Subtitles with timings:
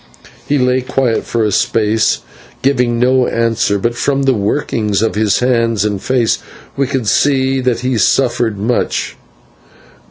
[0.47, 2.21] He lay quiet for a space,
[2.63, 6.39] giving no answer, but from the workings of his hands and face
[6.75, 9.15] we could see that he suffered much.